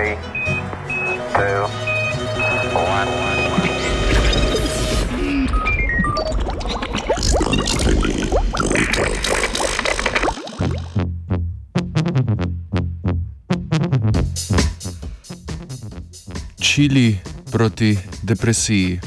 three, 0.00 0.16
two. 1.34 1.66
Čili 16.60 17.16
proti 17.52 17.98
depresiji. 18.22 19.00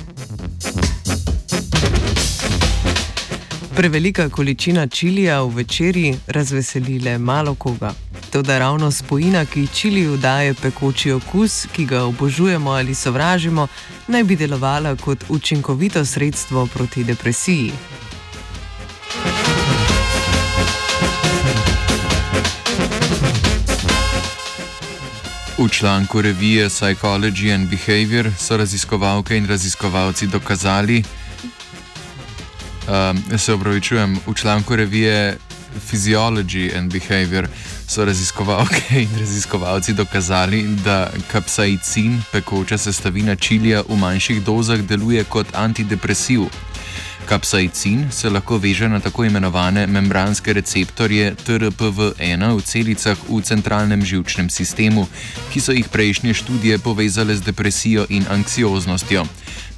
Prevelika 3.75 4.30
količina 4.30 4.88
čilija 4.88 5.41
v 5.41 5.55
večerji 5.55 6.16
razveseli 6.28 7.00
le 7.00 7.18
malo 7.18 7.55
koga. 7.55 7.94
Toda 8.34 8.59
ravno 8.59 8.91
spojina, 8.91 9.45
ki 9.45 9.68
čiliju 9.68 10.18
daje 10.18 10.54
pekoči 10.54 11.11
okus, 11.11 11.68
ki 11.75 11.86
ga 11.86 12.04
obožujemo 12.04 12.71
ali 12.71 12.96
sovražimo, 12.96 13.68
naj 14.07 14.24
bi 14.24 14.36
delovala 14.36 14.96
kot 14.96 15.24
učinkovito 15.29 16.05
sredstvo 16.05 16.65
proti 16.65 17.04
depresiji. 17.04 17.71
V 25.57 25.69
članku 25.69 26.21
revije 26.21 26.69
Psychology 26.69 27.54
and 27.55 27.69
Behavior 27.69 28.32
so 28.39 28.57
raziskovalke 28.57 29.38
in 29.38 29.47
raziskovalci 29.47 30.27
dokazali, 30.27 31.04
um, 32.88 33.38
se 33.38 33.53
opravičujem, 33.53 34.19
v 34.27 34.33
članku 34.33 34.75
revije 34.75 35.38
Physiology 35.80 36.72
and 36.75 36.91
Behavior 36.91 37.47
so 37.88 38.05
raziskovalke 38.05 38.95
in 39.03 39.19
raziskovalci 39.19 39.94
dokazali, 39.94 40.63
da 40.86 41.11
kapsaicin, 41.31 42.22
pekoča 42.31 42.77
sestavina 42.77 43.36
čilija 43.36 43.83
v 43.89 43.95
manjših 43.95 44.43
dozah, 44.43 44.80
deluje 44.80 45.23
kot 45.23 45.47
antidepresiv. 45.53 46.47
Kapsaicin 47.25 48.11
se 48.11 48.29
lahko 48.29 48.57
veže 48.57 48.89
na 48.89 48.99
tako 48.99 49.25
imenovane 49.25 49.88
membranske 49.88 50.53
receptorje 50.53 51.35
TRPV1 51.45 52.55
v 52.55 52.61
celicah 52.61 53.17
v 53.30 53.41
centralnem 53.41 54.05
žilčnem 54.05 54.49
sistemu, 54.49 55.07
ki 55.53 55.59
so 55.61 55.71
jih 55.71 55.88
prejšnje 55.89 56.33
študije 56.33 56.77
povezale 56.80 57.35
z 57.35 57.41
depresijo 57.41 58.05
in 58.09 58.25
anksioznostjo. 58.30 59.25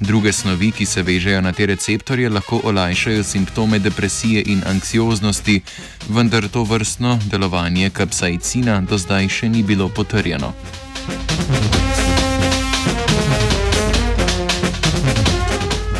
Druge 0.00 0.32
snovi, 0.32 0.72
ki 0.72 0.86
se 0.86 1.02
vežejo 1.02 1.40
na 1.40 1.52
te 1.52 1.66
receptorje, 1.66 2.28
lahko 2.28 2.60
olajšajo 2.64 3.24
simptome 3.24 3.78
depresije 3.78 4.42
in 4.46 4.62
anksioznosti, 4.66 5.60
vendar 6.08 6.48
to 6.48 6.64
vrstno 6.64 7.18
delovanje 7.30 7.90
kapsaicina 7.90 8.80
do 8.80 8.98
zdaj 8.98 9.28
še 9.28 9.48
ni 9.48 9.62
bilo 9.62 9.88
potrjeno. 9.88 10.52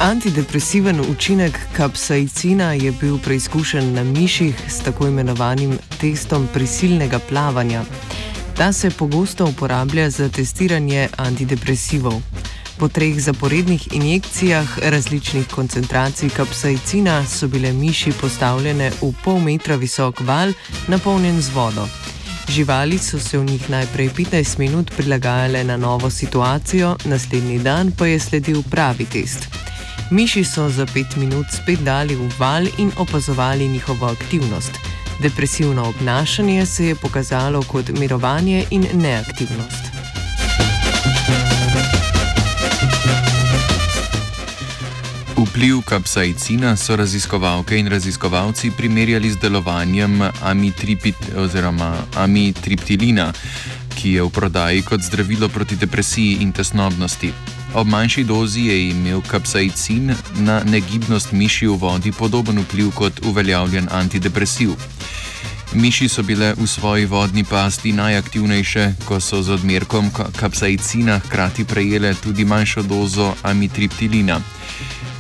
Antidepresiven 0.07 1.01
učinek 1.01 1.59
kapsaicina 1.77 2.73
je 2.73 2.93
bil 3.01 3.19
preizkušen 3.19 3.95
na 3.95 4.05
miših 4.05 4.55
s 4.69 4.79
tako 4.79 5.07
imenovanim 5.07 5.79
testom 6.01 6.49
prisilnega 6.55 7.19
plavanja. 7.19 7.83
Ta 8.57 8.73
se 8.73 8.91
pogosto 8.91 9.47
uporablja 9.47 10.11
za 10.11 10.29
testiranje 10.29 11.09
antidepresivov. 11.17 12.23
Po 12.79 12.89
treh 12.89 13.21
zaporednih 13.21 13.89
injekcijah 13.93 14.79
različnih 14.79 15.49
koncentracij 15.49 16.29
kapsaicina 16.29 17.27
so 17.27 17.49
bile 17.49 17.73
miši 17.73 18.13
postavljene 18.21 18.91
v 19.03 19.13
pol 19.25 19.41
metra 19.41 19.77
visok 19.77 20.21
val, 20.21 20.53
napolnjen 20.89 21.43
z 21.43 21.51
vodo. 21.55 21.89
Živali 22.49 22.99
so 22.99 23.19
se 23.19 23.39
v 23.39 23.45
njih 23.45 23.71
najprej 23.71 24.09
15 24.09 24.59
minut 24.59 24.91
prilagajale 24.97 25.65
na 25.65 25.77
novo 25.77 26.11
situacijo, 26.11 26.97
naslednji 27.05 27.59
dan 27.59 27.93
pa 27.99 28.07
je 28.07 28.21
sledil 28.21 28.63
pravi 28.71 29.05
test. 29.05 29.66
Miši 30.11 30.45
so 30.45 30.69
za 30.69 30.87
5 30.87 31.17
minut 31.17 31.47
spet 31.51 31.81
dali 31.83 32.15
v 32.15 32.31
val 32.39 32.67
in 32.79 32.93
opazovali 32.97 33.69
njihovo 33.69 34.07
aktivnost. 34.07 34.71
Depresivno 35.23 35.89
obnašanje 35.89 36.67
se 36.67 36.87
je 36.87 36.95
pokazalo 36.95 37.63
kot 37.63 37.89
mirovanje 37.89 38.65
in 38.71 38.87
neaktivnost. 38.95 39.83
Vpliv 45.37 45.81
kapsaicina 45.85 46.77
so 46.77 46.97
raziskovalke 46.97 47.79
in 47.79 47.89
raziskovalci 47.89 48.71
primerjali 48.71 49.31
z 49.31 49.37
delovanjem 49.37 50.23
amitriptilina, 52.15 53.33
ki 53.95 54.13
je 54.13 54.23
v 54.23 54.31
prodaji 54.31 54.83
kot 54.83 55.01
zdravilo 55.01 55.49
proti 55.49 55.77
depresiji 55.77 56.37
in 56.41 56.53
tesnobnosti. 56.53 57.56
Ob 57.77 57.87
manjši 57.87 58.25
dozi 58.25 58.61
je 58.61 58.89
imel 58.89 59.21
kapsaicin 59.21 60.15
na 60.35 60.63
negibnost 60.65 61.33
miši 61.33 61.67
v 61.67 61.77
vodi 61.77 62.13
podoben 62.13 62.59
vpliv 62.59 62.91
kot 62.91 63.21
uveljavljen 63.25 63.89
antidepresiv. 63.93 64.71
Miši 65.75 66.09
so 66.09 66.23
bile 66.23 66.55
v 66.57 66.67
svoji 66.67 67.07
vodni 67.07 67.45
pasti 67.45 67.93
najaktivnejše, 67.93 68.93
ko 69.05 69.21
so 69.21 69.43
z 69.43 69.53
odmerkom 69.61 70.11
kapsaicina 70.41 71.19
hkrati 71.19 71.65
prejele 71.65 72.15
tudi 72.15 72.45
manjšo 72.45 72.83
dozo 72.83 73.35
amitriptilina. 73.43 74.41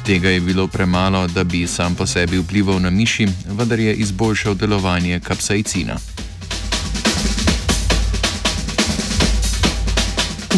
Tega 0.06 0.30
je 0.30 0.40
bilo 0.40 0.66
premalo, 0.66 1.26
da 1.28 1.44
bi 1.44 1.66
sam 1.66 1.94
po 1.94 2.06
sebi 2.06 2.38
vplival 2.38 2.80
na 2.80 2.90
miši, 2.90 3.28
vendar 3.48 3.80
je 3.80 3.94
izboljšal 3.94 4.54
delovanje 4.54 5.20
kapsaicina. 5.20 5.96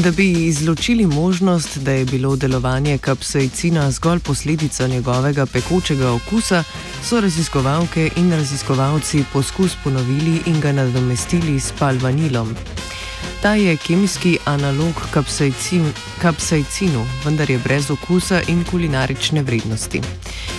Da 0.04 0.10
bi 0.10 0.32
izločili 0.32 1.06
možnost, 1.06 1.78
da 1.78 1.92
je 1.92 2.04
bilo 2.04 2.36
delovanje 2.36 2.98
kapsaicina 2.98 3.91
zgolj 3.91 4.19
posledica 4.19 4.86
njegovega 4.86 5.47
pekočega 5.47 6.12
okusa, 6.12 6.62
so 7.03 7.20
raziskovalke 7.20 8.10
in 8.16 8.31
raziskovalci 8.31 9.25
poskus 9.32 9.72
ponovili 9.84 10.42
in 10.47 10.60
ga 10.60 10.72
nadomestili 10.72 11.60
s 11.60 11.72
palvanilom. 11.78 12.54
Ta 13.42 13.54
je 13.54 13.76
kemijski 13.76 14.38
analog 14.44 14.94
kapsaicin, 15.10 15.92
kapsaicinu, 16.22 17.06
vendar 17.25 17.50
je 17.50 17.58
brez 17.58 17.91
okusa 17.91 18.41
in 18.48 18.64
kulinarične 18.70 19.42
vrednosti. 19.42 20.00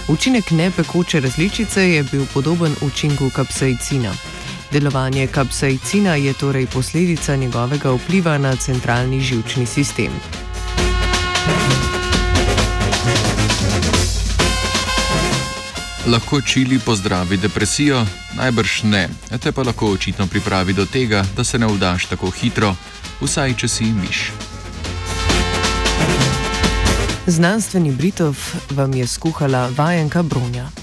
Učinek 0.07 0.51
nepekoče 0.51 1.19
različice 1.19 1.89
je 1.89 2.03
bil 2.03 2.25
podoben 2.33 2.75
učinku 2.81 3.29
kapsaicina. 3.35 4.13
Delovanje 4.71 5.27
kapsaicina 5.27 6.15
je 6.15 6.33
torej 6.33 6.65
posledica 6.65 7.35
njegovega 7.35 7.91
vpliva 7.91 8.37
na 8.37 8.55
centralni 8.55 9.19
žilčni 9.21 9.65
sistem. 9.65 10.11
Lahko 16.07 16.41
čili 16.41 16.79
pozdravi 16.79 17.37
depresijo? 17.37 18.05
Najbrž 18.37 18.83
ne, 18.83 19.09
te 19.43 19.51
pa 19.51 19.63
lahko 19.63 19.91
očitno 19.91 20.27
pripravi 20.27 20.73
do 20.73 20.85
tega, 20.85 21.25
da 21.37 21.43
se 21.43 21.59
ne 21.59 21.67
vdaš 21.67 22.05
tako 22.05 22.29
hitro, 22.29 22.75
vsaj 23.21 23.53
če 23.53 23.67
si 23.67 23.83
miš. 23.83 24.31
Znanstveni 27.27 27.91
Britov 27.91 28.37
vam 28.69 28.93
je 28.93 29.07
skuhala 29.07 29.69
vajenka 29.77 30.23
Brunja. 30.23 30.78